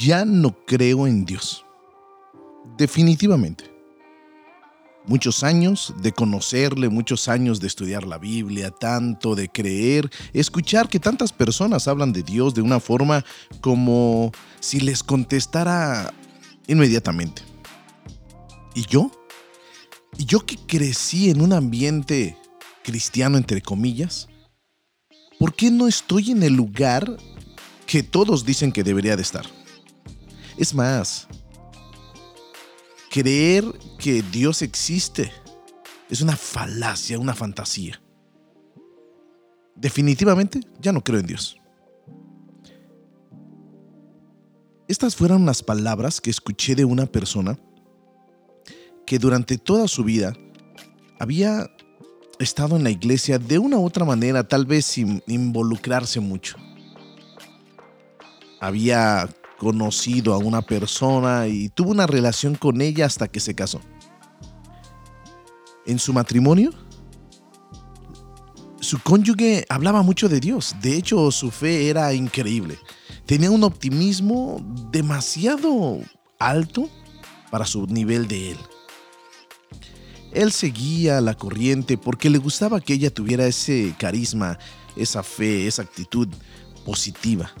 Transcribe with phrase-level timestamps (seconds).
[0.00, 1.64] ya no creo en Dios.
[2.78, 3.70] Definitivamente.
[5.06, 11.00] Muchos años de conocerle, muchos años de estudiar la Biblia, tanto de creer, escuchar que
[11.00, 13.24] tantas personas hablan de Dios de una forma
[13.60, 16.12] como si les contestara
[16.66, 17.42] inmediatamente.
[18.74, 19.10] ¿Y yo?
[20.16, 22.36] ¿Y yo que crecí en un ambiente
[22.82, 24.28] cristiano, entre comillas?
[25.38, 27.16] ¿Por qué no estoy en el lugar
[27.86, 29.46] que todos dicen que debería de estar?
[30.60, 31.26] Es más,
[33.10, 33.64] creer
[33.98, 35.32] que Dios existe
[36.10, 37.98] es una falacia, una fantasía.
[39.74, 41.56] Definitivamente ya no creo en Dios.
[44.86, 47.58] Estas fueron las palabras que escuché de una persona
[49.06, 50.34] que durante toda su vida
[51.18, 51.70] había
[52.38, 56.58] estado en la iglesia de una u otra manera, tal vez sin involucrarse mucho.
[58.60, 59.26] Había
[59.60, 63.82] conocido a una persona y tuvo una relación con ella hasta que se casó.
[65.84, 66.70] En su matrimonio,
[68.80, 70.74] su cónyuge hablaba mucho de Dios.
[70.80, 72.78] De hecho, su fe era increíble.
[73.26, 76.00] Tenía un optimismo demasiado
[76.38, 76.88] alto
[77.50, 78.58] para su nivel de él.
[80.32, 84.58] Él seguía la corriente porque le gustaba que ella tuviera ese carisma,
[84.96, 86.28] esa fe, esa actitud
[86.86, 87.52] positiva.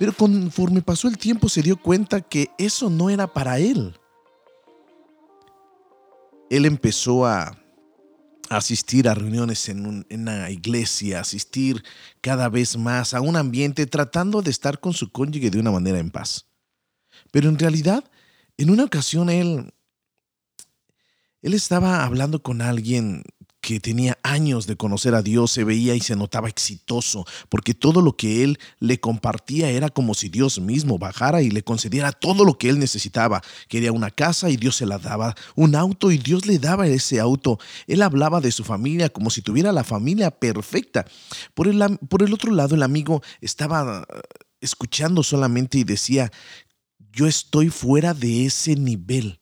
[0.00, 3.94] Pero conforme pasó el tiempo se dio cuenta que eso no era para él.
[6.48, 7.62] Él empezó a
[8.48, 11.84] asistir a reuniones en, una iglesia, asistir
[12.22, 15.98] cada vez más a un ambiente tratando de estar con su cónyuge de una manera
[15.98, 16.46] en paz.
[17.30, 18.02] Pero en realidad,
[18.56, 19.70] en una ocasión él
[21.42, 23.22] él estaba hablando con alguien
[23.60, 28.00] que tenía años de conocer a Dios, se veía y se notaba exitoso, porque todo
[28.00, 32.44] lo que él le compartía era como si Dios mismo bajara y le concediera todo
[32.44, 33.42] lo que él necesitaba.
[33.68, 37.20] Quería una casa y Dios se la daba, un auto y Dios le daba ese
[37.20, 37.58] auto.
[37.86, 41.06] Él hablaba de su familia como si tuviera la familia perfecta.
[41.54, 44.20] Por el, por el otro lado, el amigo estaba eh,
[44.60, 46.30] escuchando solamente y decía,
[47.12, 49.38] yo estoy fuera de ese nivel.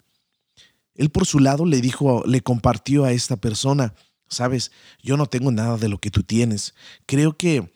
[0.95, 3.95] Él por su lado le dijo, le compartió a esta persona,
[4.29, 4.73] sabes,
[5.03, 6.75] yo no tengo nada de lo que tú tienes.
[7.07, 7.73] Creo que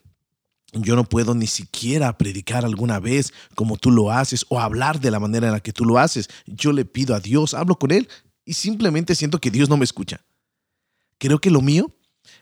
[0.73, 5.11] yo no puedo ni siquiera predicar alguna vez como tú lo haces o hablar de
[5.11, 6.29] la manera en la que tú lo haces.
[6.47, 8.09] Yo le pido a Dios, hablo con Él
[8.45, 10.21] y simplemente siento que Dios no me escucha.
[11.19, 11.93] Creo que lo mío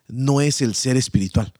[0.06, 1.52] no es el ser espiritual.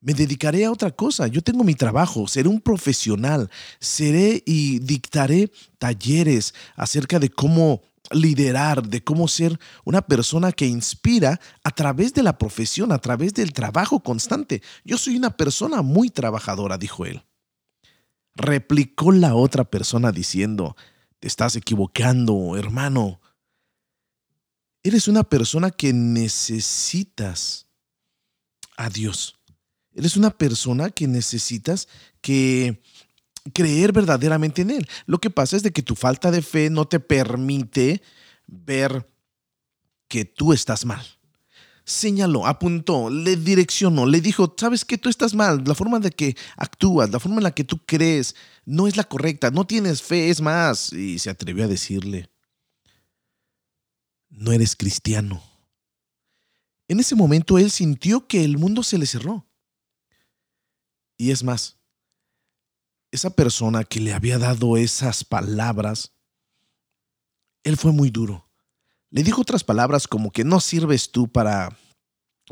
[0.00, 1.28] Me dedicaré a otra cosa.
[1.28, 8.86] Yo tengo mi trabajo, seré un profesional, seré y dictaré talleres acerca de cómo liderar,
[8.88, 13.52] de cómo ser una persona que inspira a través de la profesión, a través del
[13.52, 14.62] trabajo constante.
[14.84, 17.22] Yo soy una persona muy trabajadora, dijo él.
[18.34, 20.76] Replicó la otra persona diciendo,
[21.20, 23.20] te estás equivocando, hermano.
[24.82, 27.68] Eres una persona que necesitas
[28.76, 29.38] a Dios.
[29.94, 31.86] Eres una persona que necesitas
[32.20, 32.82] que
[33.54, 34.88] creer verdaderamente en Él.
[35.06, 38.02] Lo que pasa es de que tu falta de fe no te permite
[38.46, 39.06] ver
[40.08, 41.04] que tú estás mal.
[41.84, 46.36] Señaló, apuntó, le direccionó, le dijo, sabes que tú estás mal, la forma de que
[46.56, 50.30] actúas, la forma en la que tú crees no es la correcta, no tienes fe,
[50.30, 50.92] es más.
[50.92, 52.30] Y se atrevió a decirle,
[54.30, 55.42] no eres cristiano.
[56.86, 59.48] En ese momento él sintió que el mundo se le cerró.
[61.16, 61.78] Y es más,
[63.12, 66.12] esa persona que le había dado esas palabras,
[67.62, 68.50] él fue muy duro.
[69.10, 71.78] Le dijo otras palabras como que no sirves tú para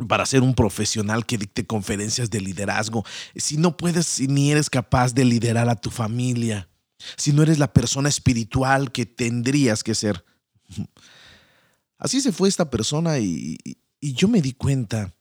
[0.09, 3.05] para ser un profesional que dicte conferencias de liderazgo,
[3.35, 6.69] si no puedes ni eres capaz de liderar a tu familia,
[7.17, 10.25] si no eres la persona espiritual que tendrías que ser.
[11.99, 13.59] Así se fue esta persona y,
[14.01, 15.15] y yo me di cuenta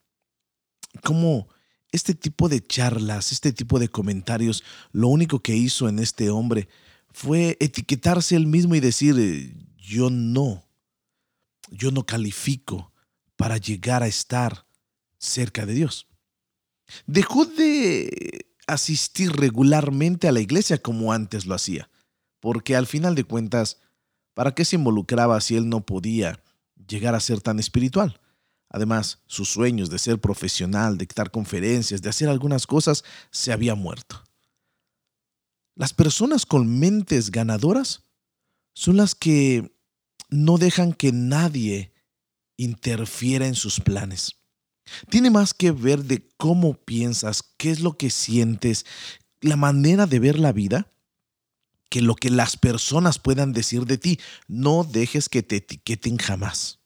[1.03, 1.49] cómo
[1.91, 6.67] este tipo de charlas, este tipo de comentarios, lo único que hizo en este hombre
[7.11, 10.63] fue etiquetarse él mismo y decir, eh, yo no,
[11.71, 12.91] yo no califico
[13.35, 14.65] para llegar a estar
[15.17, 16.07] cerca de Dios.
[17.07, 21.89] Dejó de asistir regularmente a la iglesia como antes lo hacía,
[22.39, 23.77] porque al final de cuentas,
[24.33, 26.39] ¿para qué se involucraba si él no podía
[26.87, 28.19] llegar a ser tan espiritual?
[28.69, 33.75] Además, sus sueños de ser profesional, de dictar conferencias, de hacer algunas cosas, se había
[33.75, 34.23] muerto.
[35.75, 38.03] Las personas con mentes ganadoras
[38.73, 39.75] son las que
[40.29, 41.93] no dejan que nadie
[42.57, 44.35] interfiera en sus planes.
[45.09, 48.85] Tiene más que ver de cómo piensas, qué es lo que sientes,
[49.41, 50.91] la manera de ver la vida,
[51.89, 54.19] que lo que las personas puedan decir de ti.
[54.47, 56.78] No dejes que te etiqueten jamás.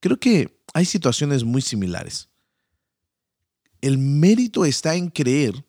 [0.00, 2.28] Creo que hay situaciones muy similares.
[3.80, 5.64] El mérito está en creer,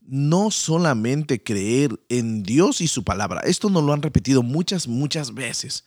[0.00, 3.40] no solamente creer en Dios y su palabra.
[3.44, 5.84] Esto nos lo han repetido muchas, muchas veces.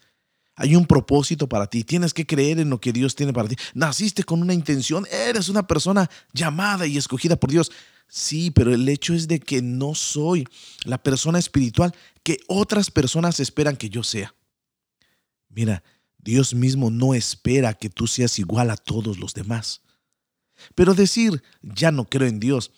[0.55, 3.55] Hay un propósito para ti, tienes que creer en lo que Dios tiene para ti.
[3.73, 7.71] Naciste con una intención, eres una persona llamada y escogida por Dios.
[8.07, 10.47] Sí, pero el hecho es de que no soy
[10.83, 14.35] la persona espiritual que otras personas esperan que yo sea.
[15.49, 15.83] Mira,
[16.23, 19.81] Dios mismo no espera que tú seas igual a todos los demás.
[20.75, 22.71] Pero decir, ya no creo en Dios,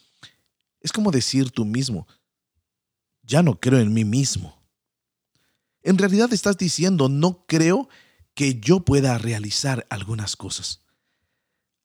[0.81, 2.07] es como decir tú mismo,
[3.23, 4.61] ya no creo en mí mismo.
[5.83, 7.89] En realidad estás diciendo, no creo
[8.33, 10.81] que yo pueda realizar algunas cosas.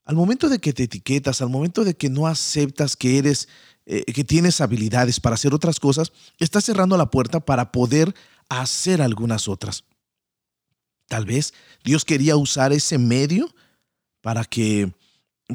[0.05, 3.49] Al momento de que te etiquetas, al momento de que no aceptas que eres,
[3.87, 8.15] eh, que tienes habilidades para hacer otras cosas, estás cerrando la puerta para poder
[8.49, 9.85] hacer algunas otras.
[11.11, 13.53] Tal vez Dios quería usar ese medio
[14.21, 14.93] para que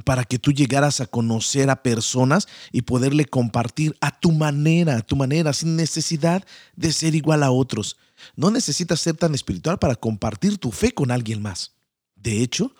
[0.03, 5.01] para que tú llegaras a conocer a personas y poderle compartir a tu manera, a
[5.01, 6.43] tu manera, sin necesidad
[6.75, 7.95] de ser igual a otros.
[8.35, 11.71] No necesitas ser tan espiritual para compartir tu fe con alguien más.
[12.17, 12.75] De hecho,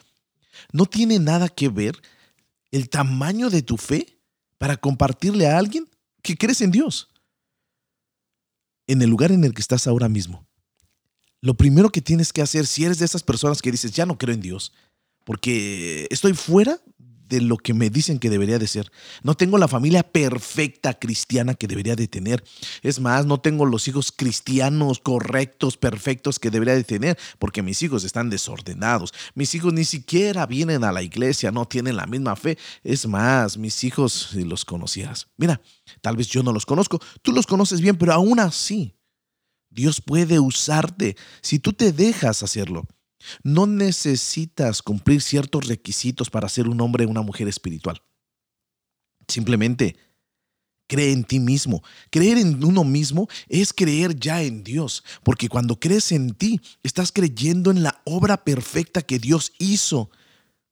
[0.74, 1.96] no tiene nada que ver
[2.72, 4.20] el tamaño de tu fe
[4.58, 5.88] para compartirle a alguien
[6.22, 7.08] que crees en Dios.
[8.88, 10.46] En el lugar en el que estás ahora mismo,
[11.46, 14.18] lo primero que tienes que hacer si eres de esas personas que dices, ya no
[14.18, 14.74] creo en Dios,
[15.24, 16.82] porque estoy fuera
[17.30, 18.92] de lo que me dicen que debería de ser.
[19.22, 22.44] No tengo la familia perfecta cristiana que debería de tener.
[22.82, 27.84] Es más, no tengo los hijos cristianos correctos, perfectos que debería de tener, porque mis
[27.84, 29.14] hijos están desordenados.
[29.36, 32.58] Mis hijos ni siquiera vienen a la iglesia, no tienen la misma fe.
[32.84, 35.28] Es más, mis hijos, si los conocieras.
[35.38, 35.62] Mira,
[36.02, 38.96] tal vez yo no los conozco, tú los conoces bien, pero aún así,
[39.76, 42.88] Dios puede usarte si tú te dejas hacerlo.
[43.44, 48.02] No necesitas cumplir ciertos requisitos para ser un hombre o una mujer espiritual.
[49.28, 49.98] Simplemente
[50.88, 51.84] cree en ti mismo.
[52.10, 57.12] Creer en uno mismo es creer ya en Dios, porque cuando crees en ti, estás
[57.12, 60.10] creyendo en la obra perfecta que Dios hizo.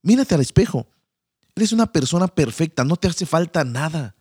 [0.01, 0.87] Mírate al espejo.
[1.55, 4.15] Eres una persona perfecta, no te hace falta nada.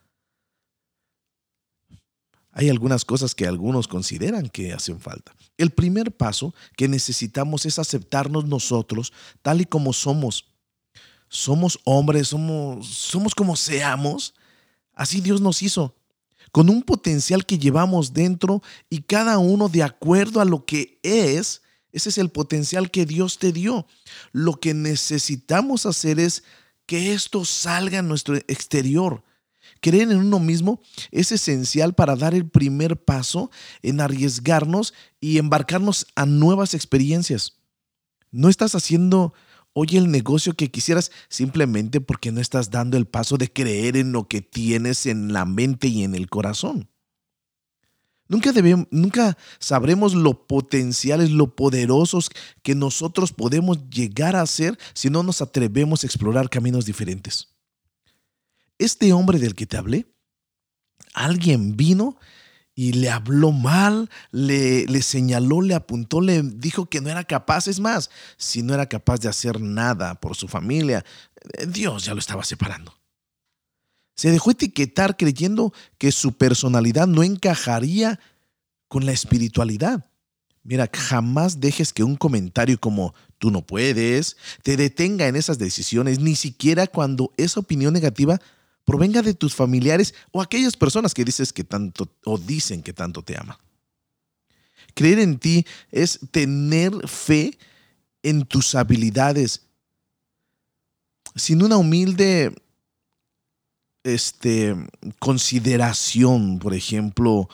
[2.53, 5.35] Hay algunas cosas que algunos consideran que hacen falta.
[5.57, 10.47] El primer paso que necesitamos es aceptarnos nosotros tal y como somos.
[11.29, 14.35] Somos hombres, somos, somos como seamos.
[14.95, 15.97] Así Dios nos hizo,
[16.53, 21.63] con un potencial que llevamos dentro y cada uno de acuerdo a lo que es,
[21.91, 23.87] ese es el potencial que Dios te dio.
[24.33, 26.45] Lo que necesitamos hacer es
[26.85, 29.25] que esto salga a nuestro exterior
[29.83, 30.81] Creer en uno mismo
[31.11, 33.51] es esencial para dar el primer paso
[33.83, 37.59] en arriesgarnos y embarcarnos a nuevas experiencias.
[38.31, 39.35] No estás haciendo
[39.73, 44.13] hoy el negocio que quisieras simplemente porque no estás dando el paso de creer en
[44.13, 46.89] lo que tienes en la mente y en el corazón.
[48.29, 52.31] Nunca, debemos, nunca sabremos lo potenciales, lo poderosos
[52.63, 57.52] que nosotros podemos llegar a ser si no nos atrevemos a explorar caminos diferentes.
[58.83, 60.07] Este hombre del que te hablé,
[61.15, 62.17] alguien vino
[62.75, 67.69] y le habló mal, le, señaló, le apuntó, le dijo que no era capaz.
[67.69, 71.05] Es más, si no era capaz de hacer nada por su familia,
[71.59, 72.93] eh, Dios ya lo estaba separando.
[74.17, 78.19] Se dejó etiquetar creyendo que su personalidad no encajaría
[78.89, 80.11] con la espiritualidad.
[80.65, 86.19] Mira, jamás dejes que un comentario como tú no puedes te detenga en esas decisiones,
[86.19, 88.41] ni siquiera cuando esa opinión negativa
[88.85, 93.23] provenga de tus familiares o aquellas personas que dices que tanto o dicen que tanto
[93.23, 93.57] te aman.
[94.95, 97.59] Creer en ti es tener fe
[98.23, 99.63] en tus habilidades.
[101.35, 102.55] Sin una humilde
[104.05, 104.77] este,
[105.19, 107.49] consideración, por ejemplo,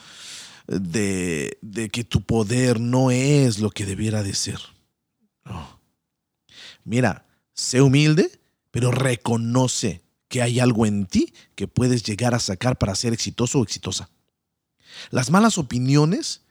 [0.66, 4.58] de, de, que tu poder no es lo que debiera de ser.
[6.84, 12.78] Mira, sé humilde, pero reconoce que hay algo en ti que puedes llegar a sacar
[12.78, 14.10] para ser exitoso o exitosa.
[15.10, 16.42] Las malas opiniones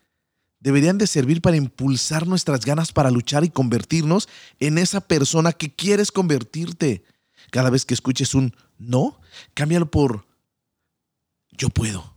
[0.59, 4.27] deberían de servir para impulsar nuestras ganas para luchar y convertirnos
[4.59, 7.03] en esa persona que quieres convertirte.
[7.51, 9.19] Cada vez que escuches un no,
[9.53, 10.25] cámbialo por
[11.51, 12.13] yo puedo.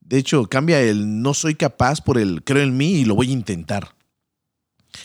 [0.00, 3.28] De hecho, cambia el no soy capaz por el creo en mí y lo voy
[3.28, 3.94] a intentar.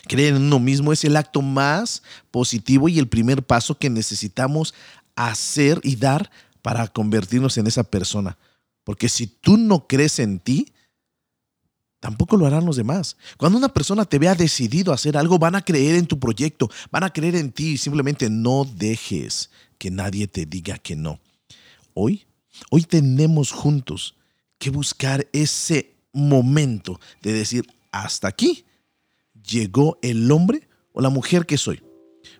[0.08, 4.74] Creer en uno mismo es el acto más positivo y el primer paso que necesitamos
[5.16, 6.30] hacer y dar
[6.62, 8.36] para convertirnos en esa persona.
[8.84, 10.72] Porque si tú no crees en ti,
[12.00, 13.16] tampoco lo harán los demás.
[13.38, 16.70] Cuando una persona te vea decidido a hacer algo, van a creer en tu proyecto,
[16.90, 17.78] van a creer en ti.
[17.78, 21.18] Simplemente no dejes que nadie te diga que no.
[21.94, 22.26] Hoy,
[22.70, 24.16] hoy tenemos juntos
[24.58, 28.64] que buscar ese momento de decir, hasta aquí
[29.46, 31.82] llegó el hombre o la mujer que soy.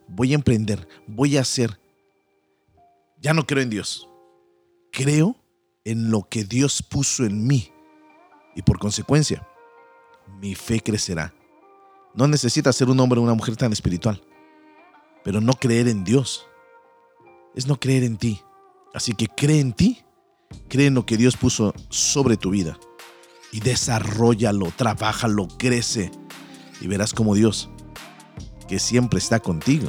[0.08, 1.78] Voy a emprender, voy a hacer.
[3.20, 4.08] Ya no creo en Dios.
[4.90, 5.36] Creo
[5.84, 7.70] en lo que Dios puso en mí.
[8.54, 9.46] Y por consecuencia,
[10.40, 11.34] mi fe crecerá.
[12.14, 14.22] No necesitas ser un hombre o una mujer tan espiritual.
[15.24, 16.46] Pero no creer en Dios
[17.54, 18.40] es no creer en ti.
[18.92, 20.02] Así que cree en ti,
[20.68, 22.78] cree en lo que Dios puso sobre tu vida
[23.52, 26.10] y desarrollalo, trabájalo, crece
[26.84, 27.70] y verás como Dios,
[28.68, 29.88] que siempre está contigo,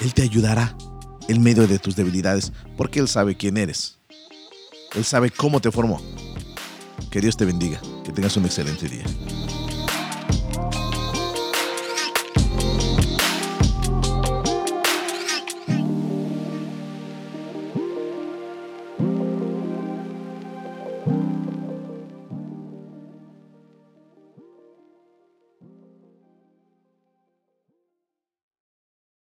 [0.00, 0.74] Él te ayudará
[1.28, 3.98] en medio de tus debilidades porque Él sabe quién eres.
[4.94, 6.00] Él sabe cómo te formó.
[7.10, 7.82] Que Dios te bendiga.
[8.02, 9.04] Que tengas un excelente día.